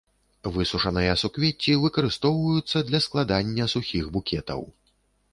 Высушаныя 0.53 1.13
суквецці 1.23 1.75
выкарыстоўваюцца 1.83 2.77
для 2.87 2.99
складання 3.07 3.67
сухіх 3.75 4.09
букетаў. 4.17 4.65